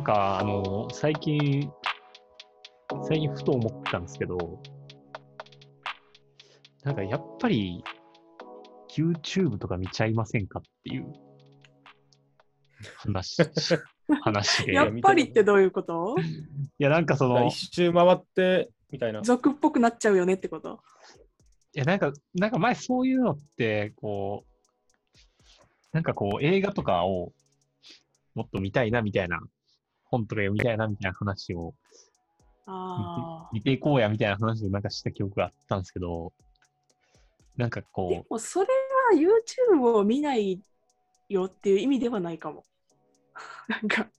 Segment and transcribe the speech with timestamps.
[0.00, 1.70] なんか、あの、最近、
[3.06, 4.62] 最近ふと思ったんですけど、
[6.84, 7.84] なんかやっぱり、
[8.96, 11.12] YouTube とか見ちゃいませんかっていう
[12.96, 13.42] 話、
[14.24, 14.72] 話で。
[14.72, 16.16] やっぱりってどういうこと？
[16.78, 19.20] いや、なんかその、一周回って、みたいな。
[19.20, 20.80] 俗っぽくなっちゃうよねってこと？
[21.74, 25.20] いや、なんか、なんか前そういうのって、こう、
[25.92, 27.34] なんかこう映画とかを
[28.34, 29.38] もっと見たいなみたいな、
[30.10, 31.74] 本とか読みたいなみたいな話を
[32.66, 33.48] ああ。
[33.52, 36.32] 見ていこうやみたいな話をなんかした記憶があったんですけど、
[37.56, 38.66] なんかでこもそれ
[39.12, 40.60] は YouTube を見ない
[41.28, 42.64] よっていう意味ではないかも。
[43.68, 44.10] なんか、う、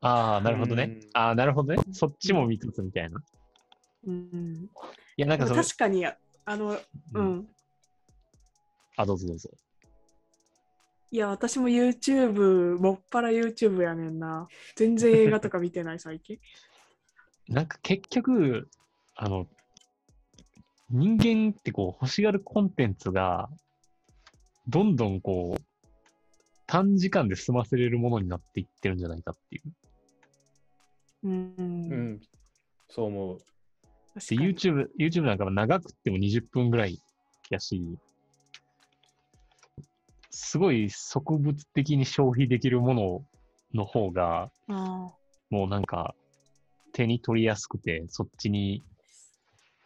[0.00, 1.10] ああ、なるほどねうん。
[1.14, 1.82] ああ、なるほどね。
[1.92, 3.22] そっちも見つつみたいな。
[4.06, 4.68] うん。
[5.16, 6.80] いや、なんかその、確かに、あの、う
[7.14, 7.48] うんん。
[8.96, 9.50] あ、どうぞどうぞ。
[11.14, 14.48] いや、私も YouTube、もっぱら YouTube やねんな。
[14.74, 16.40] 全然映画とか見てない、最近。
[17.46, 18.68] なんか結局、
[19.14, 19.46] あの、
[20.90, 23.48] 人間ってこう欲しがるコンテンツが、
[24.66, 25.62] どんどんこう、
[26.66, 29.72] 短時間で済ませれるものになっていってるんじゃないかっていう。
[31.28, 31.54] うん。
[31.56, 31.62] う
[31.94, 32.20] ん。
[32.88, 33.40] そう思う。
[34.16, 37.00] YouTube、YouTube なんかは長くても20分ぐらい
[37.50, 37.80] やし、
[40.34, 43.24] すごい植物的に消費できるもの
[43.72, 45.08] の方が、あ
[45.48, 46.14] もうなんか
[46.92, 48.82] 手に取りやすくて、そっちに、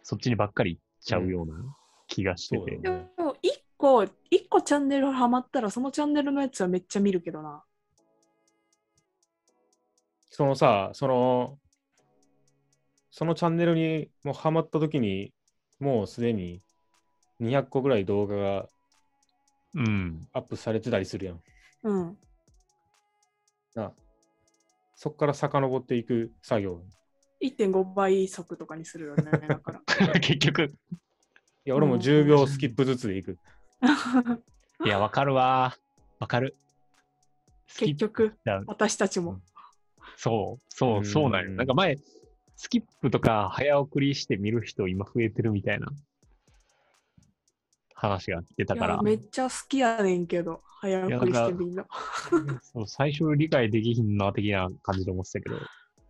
[0.02, 1.54] そっちにばっかり行っちゃうような
[2.06, 2.78] 気がしてて。
[2.78, 7.62] でも、一個、一個チャンネルハマったら、そのチャンネルのやつはめっちゃ見るけどな。
[10.30, 11.58] そのさ、その、
[13.10, 15.34] そのチャンネルにもうハマった時に、
[15.78, 16.62] もうすでに
[17.42, 18.68] 200個ぐらい動画が
[19.74, 20.28] うん。
[20.32, 21.40] アップされてたりするやん。
[21.84, 22.18] うん。
[23.74, 23.92] な
[24.94, 26.82] そっから遡っていく作業。
[27.42, 29.24] 1.5倍速とかにするよね。
[29.24, 30.12] だから。
[30.20, 30.64] 結局。
[30.64, 30.70] い
[31.64, 33.38] や、俺もうん10秒スキップずつでいく。
[34.84, 35.76] いや、わかるわ。
[36.18, 36.56] わかる。
[37.76, 39.40] 結局、だ私たちも。
[40.16, 41.50] そう、そうう、んそうなんよ。
[41.52, 41.96] なんか前、
[42.56, 45.86] スキップとか早送りして見る人今増えてるみたいな
[47.98, 51.84] 話が来てたから、めっちゃ好きやねんけど、早送りしてみんな。
[52.62, 55.56] そう最初理解できひんな的な感じで思ってたけど、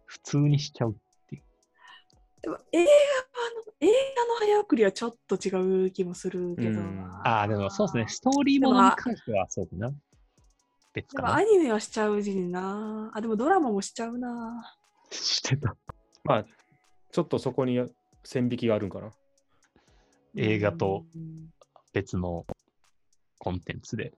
[0.04, 0.94] 普通にしちゃう。
[2.42, 2.88] でも映画の、
[3.80, 6.80] 映画の早送りはちょっと違う気もするけど。
[7.24, 9.90] ああ、でもそうですね、ストーリーものに関してはそうかな。
[10.92, 11.42] 別かなでもア。
[11.42, 13.10] ニメはしちゃうしな。
[13.14, 14.76] あ、でもドラマもしちゃうな。
[15.10, 15.74] してた。
[16.24, 16.44] まあ、
[17.12, 17.80] ちょっとそこに
[18.24, 19.10] 線引きがあるんかな。
[20.36, 21.48] 映画とうん
[21.92, 22.46] 別の
[23.38, 24.12] コンテンツで。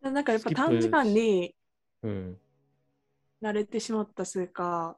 [0.00, 1.54] なんかやっぱ短時間に
[2.02, 2.38] うん。
[3.42, 4.96] 慣れてしまったせいか、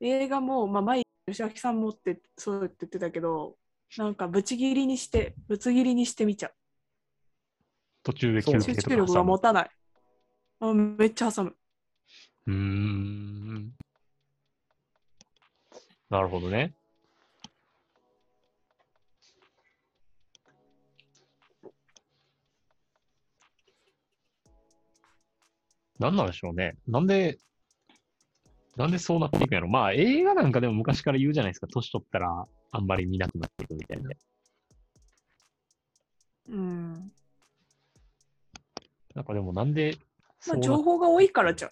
[0.00, 3.56] 映画も、まあ、前、吉明さんもってそうって言ってたけど、
[3.96, 6.50] なんかぶち切りにして、ぶつ切りにしてみちゃ
[8.02, 8.42] 途中で。
[8.42, 9.70] 休憩力が持たない。
[10.60, 11.56] あめっちゃ挟む。
[12.46, 13.72] うーん。
[16.10, 16.74] なるほどね。
[25.98, 26.76] なんなんでしょうね。
[26.86, 27.38] なんで、
[28.76, 29.68] なんでそうなっていくんやろ。
[29.68, 31.66] まあ映画なんかでも昔から言うじゃないですか。
[31.66, 34.10] 年取ったらあんまり見なくなっていくみたいな。
[36.50, 37.12] うん。
[39.14, 39.96] なんかでもなんで
[40.46, 41.70] まあ、情報が多いからじゃん。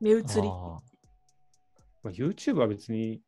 [0.00, 0.22] 目移り。
[0.24, 0.80] あー
[2.02, 3.20] まあ、YouTube は別に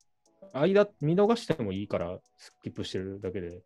[0.52, 3.62] 間見逃してもいいからスキップしてるだけで、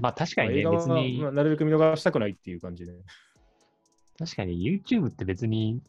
[0.00, 2.92] まあ確かにね、別にまあ、なるべく見逃したくないっていう感じで。
[4.18, 5.82] 確かに YouTube って別に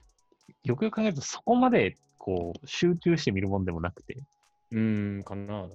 [0.64, 4.18] よくよく考えるとそこまでこう集中して見るもんでもなくて、
[4.72, 5.68] うーん、かな。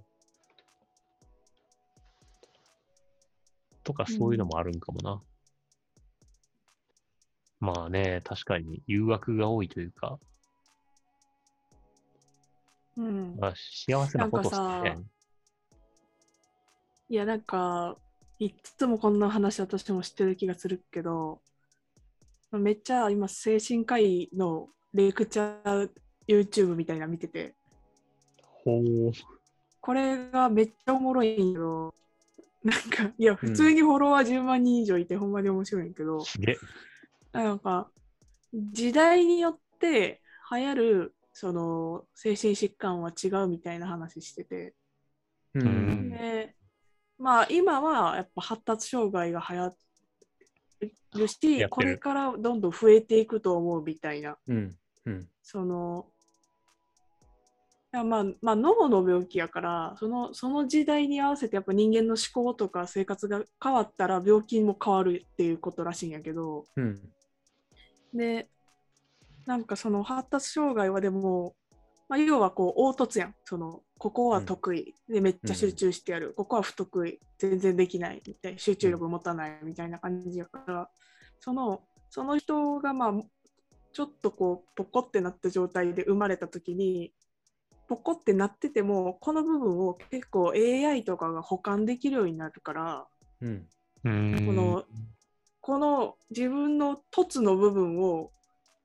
[3.84, 5.23] とかそういうのもあるんかもな。
[7.61, 10.19] まあね、確かに誘惑が多いというか、
[12.96, 13.37] うん。
[13.38, 15.02] まあ、幸せなことっすねさ。
[17.08, 17.96] いや、なんか、
[18.43, 21.41] いっつもこんな話私もしてる気がするけど、
[22.50, 25.91] めっちゃ今、精神科医のレクチャー
[26.27, 27.55] YouTube みたいなの見てて、
[28.65, 29.12] ほう。
[29.81, 31.94] これがめっちゃおもろいんやけど、
[32.65, 36.25] なんか、いや、普通にフォロワー10万人以上いて、ほんまに面白いんやけど。
[37.31, 37.93] なんか、
[38.53, 44.75] 時代によって流行る、その、精神疾患は違うみたいな話してて、
[45.55, 46.11] うん。
[46.11, 46.56] で、
[47.23, 49.73] まあ今はやっぱ発達障害が流行
[51.15, 54.77] るし、やってるこれからどんどん増えていくと思うみたいな、うん。
[55.07, 55.29] うん。
[55.41, 56.07] その、
[57.95, 67.01] いやまあ、まあ、脳の病気やからその、その時代に合わせてやっぱ人間の思考とか生活が変わったら病気も変わるっていうことらしいんやけど、うん。
[68.13, 68.49] で、
[69.47, 71.55] なんかその発達障害はでも、
[72.09, 73.35] まあ、要はこう凹凸やん。
[73.45, 78.20] そのここは得意、でめっちゃ集中してやる、ここは不得意、全然できない。
[78.26, 80.90] みたいな、集中力持たないみたいな感じやから、
[81.38, 83.12] そのその人がまあ
[83.93, 87.12] ちょっとこうポコってなった状態で生まれた時に、
[87.87, 93.06] ポコってなってても、この部分を結構 AI とかが保管できるようになるから、
[93.40, 93.69] うん。
[94.02, 94.08] こ
[94.52, 94.82] の
[95.60, 98.32] この自分の凸の部分を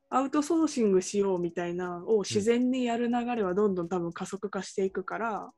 [0.10, 5.50] アウトソーシングしようみたいなを自然にやる流れはどんどん多分加速化していくから、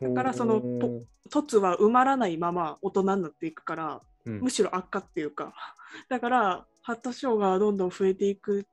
[0.00, 4.40] だからそのポ凸は埋まらないまま大人になっていくから、うん。
[4.40, 5.54] むしろ悪化っていうか、
[6.08, 8.66] だから発達障害はどんどん増えていく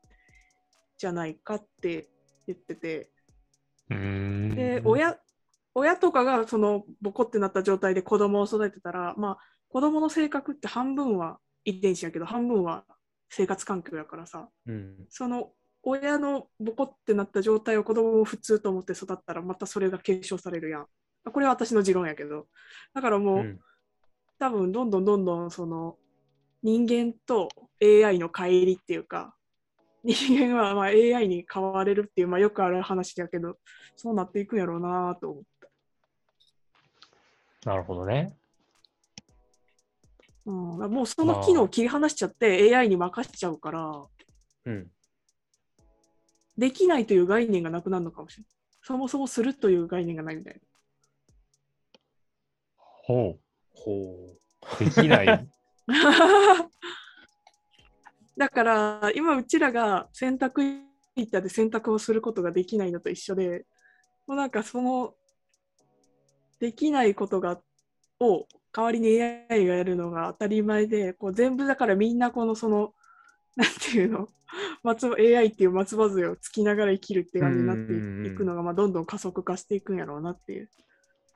[0.97, 2.09] じゃないかって
[2.45, 3.11] 言ってて、
[3.89, 4.55] うーん。
[4.55, 5.17] で親
[5.75, 9.37] 親とかがそのボコってなった状態で子供を育てたら、まあ、
[9.69, 12.83] 子供の性格って半分は遺伝子やけど半分は
[13.29, 14.95] 生活環境やからさうん。
[15.09, 20.87] その親のボコってなった状態を子供も普通と思って育ったらまたそれが継承されるやん。
[21.31, 22.47] これは私の持論やけど
[22.93, 23.59] だからもう、うん
[24.39, 25.97] 多分どんどんどんどんその
[26.63, 27.49] 人間と
[27.81, 29.35] AI の乖離っていうか
[30.03, 33.57] 人間はまあ AI に変われるっていう、まあ、よくある話だけど
[33.97, 35.49] そうなっていくんやろうなと思って。
[37.65, 38.38] なるほどね。
[40.49, 44.03] うん、もうその機能を切り離しちゃって AI に任せちゃうから、
[44.65, 44.87] うん。
[46.57, 48.51] できないという概念がなくなるのかもしれない。
[48.81, 50.59] そもそもするという概念がないみたい
[52.77, 53.37] ほ
[53.75, 54.35] ほ
[54.81, 54.83] う。
[54.83, 55.25] できない。
[55.27, 55.45] な。
[58.35, 60.63] だから今うちらが選択
[61.15, 63.65] 板で選択をすることができないのと一緒で、
[64.25, 65.13] もうなんかその
[66.59, 67.61] できないことが
[68.19, 72.93] を代わりに AI がやるのが当たり前で、こう全部だからみんなこのその、
[73.55, 74.27] なんていうの、
[74.83, 77.93] 松葉 AI っていう松葉杖をつきながら生きるって感じになって
[78.27, 80.69] いくのが、まあ、どんどん加速化していくんやろうなっていう。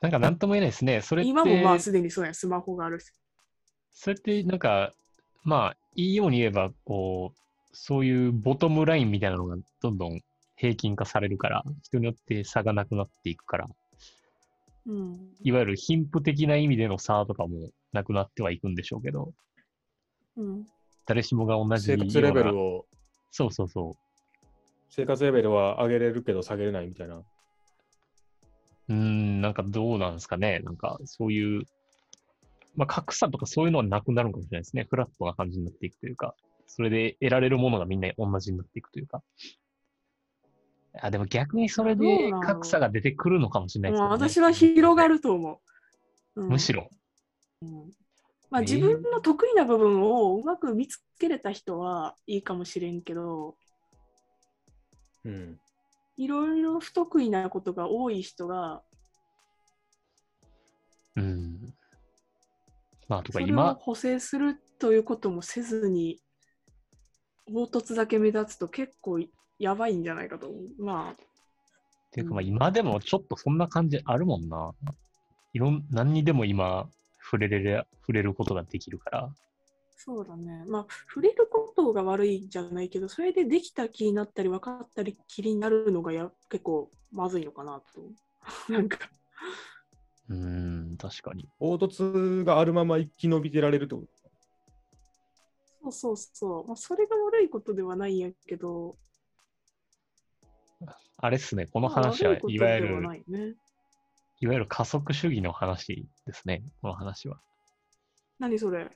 [0.02, 1.02] なんか何とも言えないですね。
[1.02, 3.12] それって、今もまあすでにそうや、スマホがあるし。
[3.92, 4.94] それってなんか、
[5.44, 7.40] まあ、いいように言えば、こう、
[7.74, 10.22] そういうボトムラインみたいなのがどんどん
[10.56, 13.68] 平均化されるから、人によって差がなくなっていくから、
[14.86, 15.34] うん。
[15.44, 19.34] いわゆる貧富的な意味での差とかもなくなってはいくんでしょうけど、
[20.36, 20.66] うん。
[21.06, 21.78] 誰しもが同う。
[21.78, 22.86] じような生活レベルを、
[23.32, 23.94] そうそうそう。
[24.90, 27.16] 生活レベルは上げれるけど下げれないみたいな。
[27.16, 30.60] うーん、なんかどうなんですかね。
[30.60, 31.64] なんかそういう、
[32.76, 34.86] まあ格差とかそういうのはなくなるのかもしれないですね。
[34.90, 36.36] フラットな感じになっていくというか、
[36.68, 39.22] それで得られるものがみんな同じになっていくというか。
[41.02, 44.10] あでも逆にそれどうで格差が出てくるのかもしれないですね。
[44.10, 45.62] 私は広がると思
[46.36, 46.42] う。
[46.42, 46.90] うんむしろ。
[48.50, 53.56] まあ、えー自分の得意な部分をうまく見つけれた人はいいかもしれんけど、
[55.26, 55.60] うん。
[56.18, 58.84] いろいろ不得意なことが多い人が、
[61.16, 61.74] うん。
[63.08, 66.20] まあとそれをか今、補正するということもせずに、
[67.48, 69.20] 凹凸だけ目立つと結構
[69.60, 70.84] やばいんじゃないかと思う。
[70.84, 71.16] まあ、っ
[72.12, 74.74] ていうかまあ今でもちょっとそんな感じあるもんな。
[75.54, 76.88] いろん、何にでも今
[77.24, 79.34] 触れれる、触れることができるから。
[79.96, 80.64] そうだね。
[80.68, 88.12] まあ、触れることが悪いんじゃないけど、それでできた気になったり、分かったり、気になるのがや結構まずいのかなと。
[88.70, 89.10] なんか、
[90.30, 91.48] うーん、確かに。
[91.60, 94.04] 凹凸があるまま生き延びてられるってこ
[95.82, 96.68] そうそうそう。
[96.68, 98.98] まあ、それが悪いことではないんやけど、
[101.18, 103.56] あれっすね、このまあ話は悪いわゆるいね。
[104.42, 107.40] いわゆる加速主義の話ですね、この話は。
[108.40, 108.90] 何それ？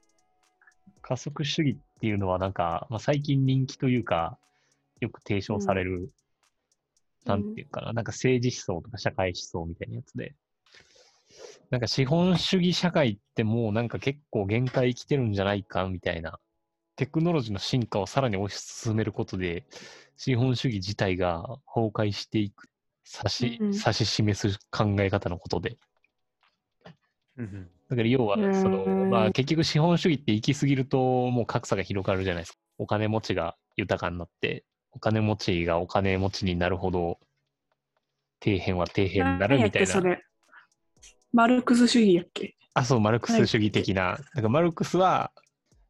[1.01, 4.37] 加速主義っていうのはなんか、まあ、最近人気というか、
[4.99, 6.11] よく提唱される、
[7.25, 10.35] なんていうかな、なんか政治思想とか社会思想みたいなやつで、
[11.69, 16.39] なんか資本主義社会ってもうなんか結構限界来てるんじゃないかみたいな、
[16.95, 19.65] テクノロジーの進化をさらに推し進めることで、
[20.17, 22.67] 資本主義自体が崩壊していく、
[23.17, 25.71] 指し、指し示す考え方のことで。
[25.71, 25.77] と。
[27.37, 32.57] うんだから要は、その、まあ結局資本主義って行き過ぎると、もう格差が広がるじゃないですか。
[32.77, 37.17] お金持ちが豊かになって、お金持ちがお金持ちになるほど、
[38.43, 39.85] 底辺は底辺になるみたいな。
[39.85, 40.21] っけそれ？
[41.31, 42.57] マルクス主義やっけ？
[42.73, 44.19] あ、そう、マルクス主義的な。
[44.33, 45.31] なんかマルクスは、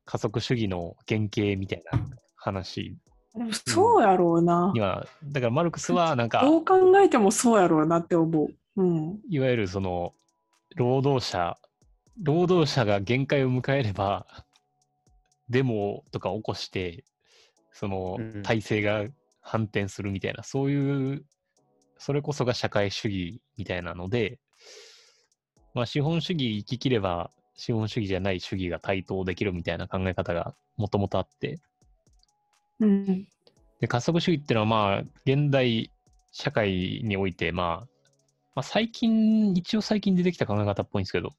[0.06, 2.00] 加速主義の原型みたいな
[2.36, 2.96] 話
[3.38, 4.80] でもそうやろうなに。
[4.80, 8.82] は、だからマルクスは なんか、どう考えてもそうやろうなって思う。
[8.82, 9.20] うん。
[9.30, 10.14] いわゆるその、
[10.76, 11.58] 労働者、
[12.22, 14.26] 労働者が限界を迎えれば、
[15.50, 17.04] デモとか起こして、
[17.72, 19.06] そのうん体制が
[19.42, 21.26] 反転するみたいな、そういう、
[21.98, 24.40] それこそが社会主義みたいなので、
[25.74, 31.60] まあ資本主義生ききれば、資本主義じゃない主義が台頭できるみたいな考え方がもともとあって、
[32.80, 33.28] うん。
[33.80, 35.92] で、加速主義っていうのは、まあ、現代
[36.32, 37.88] 社会において、まあ、
[38.56, 41.30] まあ、最近、一応最近出てきた考え方っぽいんですけど、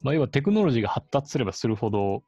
[0.00, 2.22] まあ、要はテクノロジーが発達すればするほど、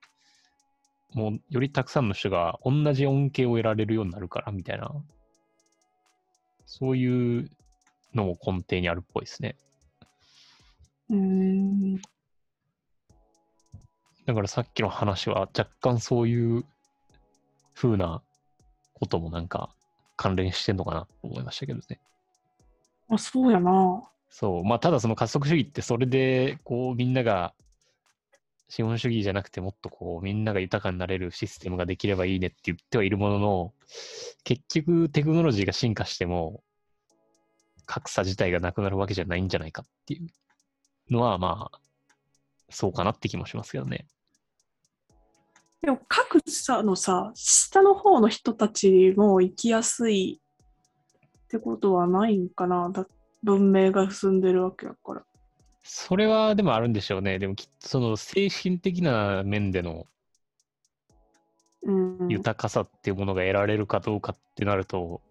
[1.14, 4.92] もう、よりたくさんの人が同じ恩恵を得られるようになるから、みたいな、
[6.66, 7.50] そういう
[8.14, 9.56] のも根底にあるっぽいですね。
[11.08, 11.96] うん。
[14.26, 16.64] だからさっきの話は若干そういう
[17.80, 18.22] 風な
[18.92, 19.70] こともなんか
[20.16, 21.98] 関連してんのかなと思いましたけどね。
[23.08, 24.02] あ、そうやな。
[24.28, 24.64] そう。
[24.64, 27.54] まあ、ただその加速主義ってそれで、こう、みんなが、
[28.68, 33.72] 資本主義じゃなくてもっとこう、みんなが豊かになれるシステムができればいいねって言ってはいるものの、
[34.44, 36.62] 結局テクノロジーが進化しても、
[37.86, 41.78] 格差自体がなくなるわけじゃないんじゃないかっていうのは、まあ、
[42.68, 44.06] そうかなって気もしますけどね。
[45.82, 50.40] でも格差のさ、下の方の人たちも生きやすい
[51.44, 52.90] ってことはないんかな？
[52.90, 53.06] だ
[53.42, 55.22] 文明が進んでるわけやから。
[55.82, 57.38] それはでもあるんでしょうね。
[57.38, 60.06] でもきっとその精神的な面での
[61.82, 62.28] うん。
[62.28, 65.22] 豊かさっていうものが得られるかどうかってなると、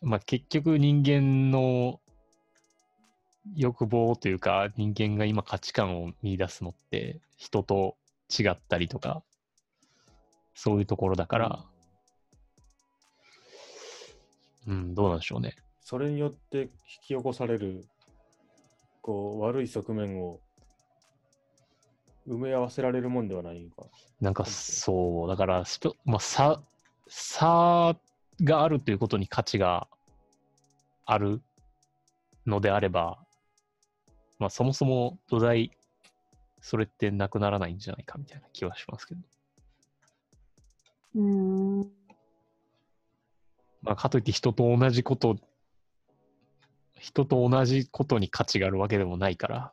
[0.00, 1.98] まあ結局人間の
[3.56, 7.96] 欲望というか人間が今価値観を見出すのって人と
[8.28, 9.22] 違ったりとか
[10.54, 11.64] そういうところだから、
[14.66, 15.56] うん、どうなんでしょうね。
[15.80, 16.68] それによって引
[17.02, 17.86] き起こされる
[19.00, 20.40] こう悪い側面を
[22.28, 23.84] 埋め合わせられるもんではないんか。
[24.20, 25.64] なんかそう、だから
[26.04, 26.60] まあ、差、
[27.08, 27.96] 差
[28.42, 29.88] があるということに価値が
[31.06, 31.40] ある
[32.46, 33.18] のであれば、
[34.38, 35.70] まあそもそも土台、
[36.60, 39.20] それってなくならないんじゃないかみたいな気はしますけど。
[41.16, 41.80] うん。
[43.82, 45.36] まあかといって人と同じこと、
[46.98, 49.72] 人と同じことに価値があるわけでもないから、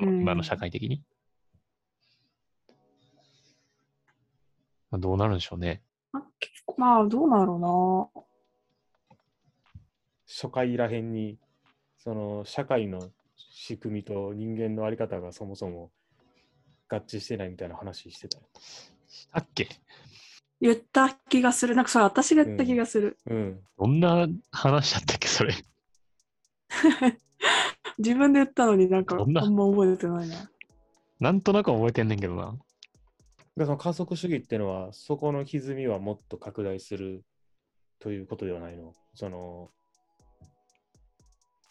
[0.00, 1.02] 今の社会的に。
[4.90, 5.82] まあ、どうなるんでしょうね。
[6.12, 8.10] あ結構まあ、どうなろ
[10.26, 11.38] 初回らへんに
[11.98, 13.10] その社会の
[13.52, 15.90] 仕組みと人間のあり方がそもそも
[16.88, 18.44] 合致してないみたいな話してたよ。
[19.08, 19.68] したっけ？
[20.60, 21.74] 言った気がする。
[21.74, 23.16] なんかそれ私が言った気がする。
[23.26, 23.60] うん。
[23.78, 25.54] どんな話だったっけ、それ。
[27.98, 29.48] 自分で言ったのになんかあそんな？
[29.48, 30.50] んま覚えてないな。
[31.18, 32.58] なんとなくは覚えてんねんけどな。
[33.56, 37.24] でその加速主義っていうのはそこの歪みはもっと拡大する
[37.98, 38.92] ということではないの？
[39.14, 39.70] その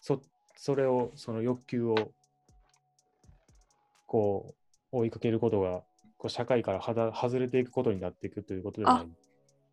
[0.01, 0.21] そ
[0.61, 1.95] それをその欲求を
[4.07, 4.53] こ
[4.91, 5.83] う追いかけることが
[6.17, 9.07] こう社会からはだ外れていくことになっていくということではない？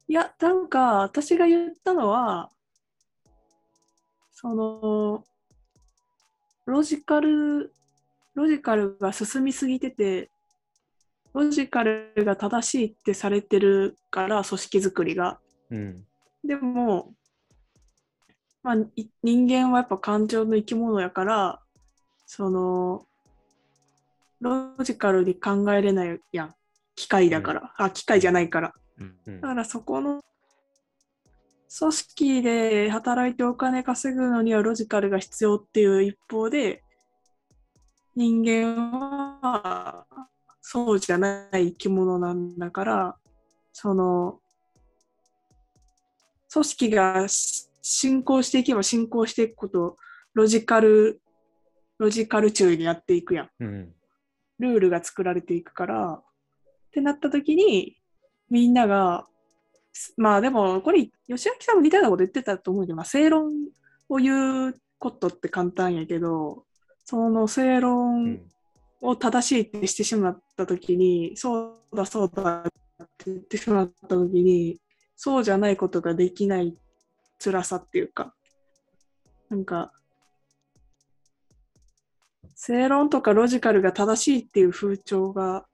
[0.09, 2.51] いや、なんか私が言ったのは、
[4.31, 5.25] その、
[6.67, 7.73] ロジカル、
[8.35, 10.31] ロジカルが進みすぎてて、
[11.35, 15.41] ロジカルが正しいってされてるから、組織づくりが。
[15.71, 16.07] うん。
[16.45, 17.13] でも、
[18.67, 21.61] まあ、い人間はやっぱ感情の生き物やから、
[22.27, 23.07] その、
[24.41, 26.55] ロジカルに考えれないやん。
[26.97, 27.73] 機械だから。
[27.77, 28.75] あ、機械じゃないから。
[28.99, 29.17] うん。
[29.25, 30.21] うんだからそこの
[31.79, 36.83] 組織で働いてお金稼ぐのにはロジカルが必要っていう一方で
[38.17, 38.91] 人間
[39.43, 40.07] は
[40.61, 43.17] そうじゃない生き物なんだから
[43.73, 44.41] その
[46.51, 49.97] 組織がし進行していけば進行していくこと
[50.35, 51.21] ロジカル
[51.99, 53.51] ロジカル中にやっていくやん。
[53.61, 53.95] うん。
[54.59, 56.23] ルールが作られていくから、っ
[56.93, 57.97] てなった時に、
[58.51, 59.27] みんなが、
[59.93, 63.53] すまあでも、これ、吉明さんも似たようなこと言ってたと思うけど、まあ、正論
[64.09, 66.65] を言うことって簡単やけど、
[67.05, 68.49] その正う論ん。
[69.01, 72.65] を正しいってしてしまった時に、そうだそうだっ
[73.19, 74.81] て言ってしまった時に、
[75.17, 76.77] そうじゃないことができない
[77.39, 78.35] 辛さっていうか、
[79.49, 79.93] なんか、
[82.55, 85.67] 正論とかロジカルが正しいっていう風潮が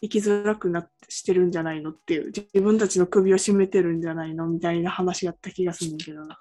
[0.00, 6.38] 生きづらくなってしてるんじゃないのっていう自分たちの首を絞めてるんじゃないのみたいな話やった気がするんだけどな。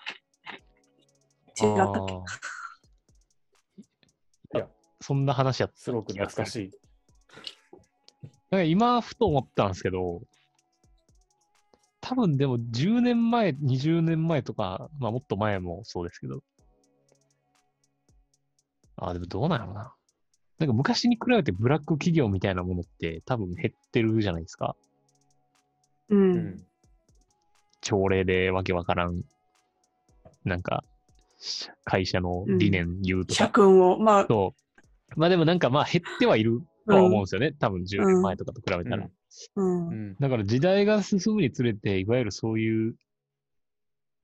[1.62, 2.06] 違ったっ
[4.52, 4.58] け？
[4.60, 4.68] いや、
[5.02, 6.72] そんな話やったすごく懐かしい。
[8.52, 10.22] なんか今、ふと思ったんですけど、
[12.10, 16.40] 多分でも10年前、20年前とか、まあもっと前もそうですけど、
[18.98, 19.94] あ、でもどうなんやろな。
[20.58, 24.76] なんか昔に比べてブラック企業みたいなものって多分減ってるじゃないですか。
[26.10, 26.16] う。
[26.16, 26.66] うんん。
[27.82, 29.22] 朝礼でわけわからん、
[30.46, 30.84] なんか、
[31.38, 33.52] し会社の理念言うと社か。
[33.52, 34.56] 訓を、まあ、そ
[35.16, 35.20] う。
[35.20, 37.52] まあでもなんかまあ減ってはいるとは思うんですよね。
[37.60, 39.08] 多分10年前とかと比べたら。
[39.56, 39.92] うんう。
[39.92, 40.16] ん。
[40.20, 42.96] だから時代が進むにつれて、いわゆるそういう、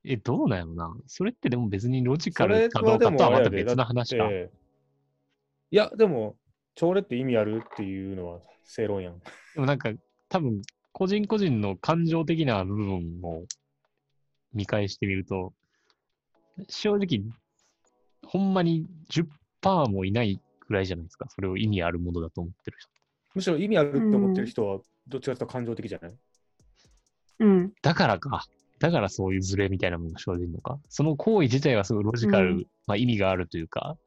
[0.04, 0.96] え、どうなんやろな。
[1.08, 4.30] それってでも別にロジカルかどうかとはまた別の話か。
[4.30, 6.36] いや、でも、
[6.76, 9.20] 朝礼って意味あるっていうのは正論やん。
[9.20, 9.92] でもなんか、
[10.30, 13.46] 多分、個人個人の感情的な部分を
[14.54, 15.54] 見返してみると、
[16.70, 17.24] 正直、
[18.26, 21.28] ほんまに10%もいないくらいじゃないですか。
[21.30, 22.90] それを意味あるものだと思ってる人。
[23.34, 26.16] むしろ意味あるって思ってる人は、どっちかというと感情的じゃない？
[27.40, 27.74] うん。
[27.82, 28.46] だからか。
[28.80, 30.80] だからそういうズレみたいなものが生じるのか？
[30.90, 33.98] その行為自体はすごいロジカル、うんまあ意味があるというか、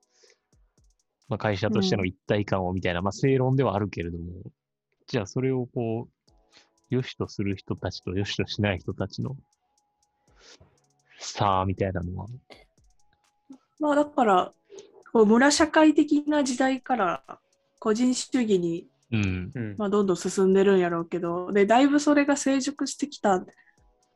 [1.28, 4.24] まあ会社としての一体感をみたいな、まあ正論ではあるけれども、
[5.06, 6.10] じゃあそれをこう、
[6.90, 9.36] 良しとする人たちと良しとしない人たちの
[11.18, 12.26] 差みたいなのは、
[13.80, 14.52] まあ、だから、
[15.12, 17.22] こう村社会的な時代から
[17.78, 19.74] 個人主義に、うん、うん。
[19.78, 23.44] まあ、どんどん進んでるんやろうけど、で、だいぶそれが成熟してきた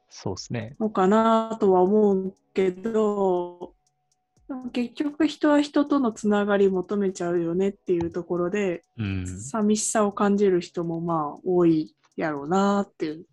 [0.08, 0.76] そうですね。
[0.78, 3.74] のかなとは思うけど、
[4.48, 9.26] でも結局人は人とのつながり求めちゃうよねっていうところで、うん。
[9.26, 13.24] 寂しさを感じる人もまあ多いやろうなっていう。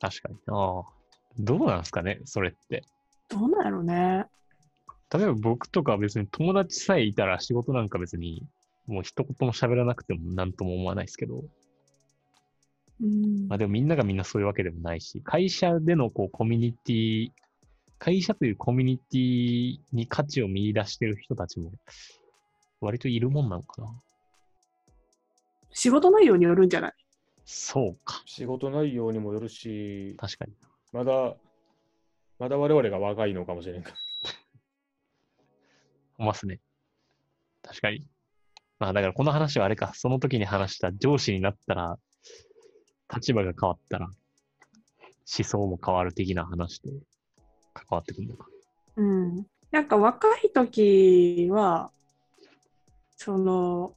[0.00, 0.82] 確かにな。
[1.38, 2.82] どうなんですかね、それって。
[3.28, 4.26] どうなんやろうね。
[5.14, 8.44] 例えば僕とかは別に友達さえいたら仕事なんか別に
[8.88, 11.44] もう一言も喋らなくても何とも思わないですけど、
[13.00, 17.28] うんまあでもみんながみんなそういうわけでもないし、会社でのこうコミュニティ、
[17.98, 21.70] 会社というコミュニティに価値を見出してる人たちも
[22.80, 23.88] 割といるもんなのかな。
[25.70, 26.92] 仕事内容によるんじゃない？
[27.44, 28.22] そうか。
[28.24, 30.52] 仕事内容にもよるし、確かに。
[30.92, 31.36] まだ、
[32.38, 33.92] まだ我々が若いのかもしれんか。
[36.18, 36.58] 思いますね。
[37.62, 38.04] 確かに。
[38.78, 41.98] まあだからこの話はあれか、その時に話した上司になったら、
[43.14, 46.88] 立場が変わったら、思想も変わる的な話と
[47.74, 48.46] 関わってくるのか。
[48.96, 49.46] うん。
[49.70, 51.90] なんか若い時は、
[53.16, 53.94] その、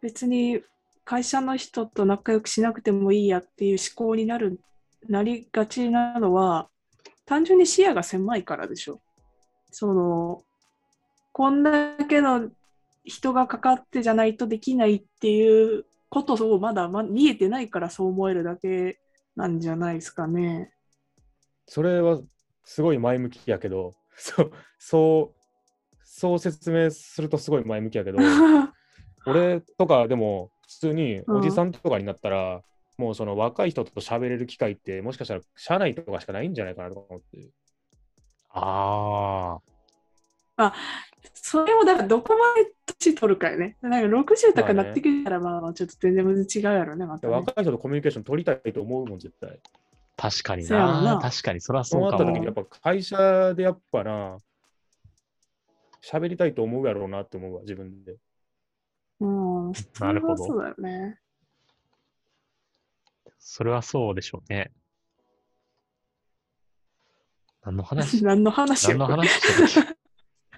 [0.00, 0.62] 別に
[1.04, 4.60] 会社の人と仲良くしなくてもいいやっていう思考になる、
[5.08, 6.68] なりがちなのは、
[7.24, 9.00] 単純に視野が狭いからでしょ。
[9.70, 10.42] その、
[11.32, 12.50] こんだけの
[13.08, 19.00] 人がかかってじゃないとできないっていうことをまだま見えてないからそう思えるだけ
[19.36, 20.72] なんじゃないですかね。
[21.66, 22.20] それは
[22.64, 25.38] すごい前向きやけど、 そう、そう、
[26.02, 28.18] そう説明するとすごい前向きやけど、
[29.26, 32.62] 俺とかでも普通におじさんとかになったら、
[32.96, 37.50] もうその若い人と喋れる機会ってもしかしたら社内とかしかないんじゃないかなとか思って。
[38.50, 39.77] ああ。
[41.34, 43.76] それもだからどこまで年取るかよね。
[43.80, 47.32] なんか60とかなってくるから、まあちょっと全然違うやろね、またね。
[47.32, 49.60] 若い人とコミュニケーション取りたいと思うもん、絶対。
[50.16, 51.02] 確かにな。
[51.02, 52.54] な確かに、それはそそううかもなった時に、やっ。
[52.54, 54.38] ぱ会社でやっぱな、
[56.02, 58.16] 喋りたいと思うやろうなって思うわ、自分で。
[59.20, 61.18] うん、なるほどそれはそうだよね。
[63.38, 64.72] それはそうでしょうね。
[67.64, 68.22] 何の話？
[68.24, 69.97] 何の話何の話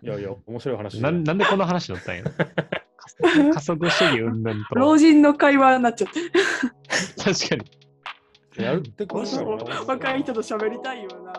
[0.02, 2.24] いやいや、面白い話なんなんでこの話になったんや
[3.52, 4.74] 加速主義云々と。
[4.76, 6.20] 老人の会話になっちゃって。
[7.22, 7.80] 確かに。
[8.64, 11.32] やるってこと若い人と喋りたいよな。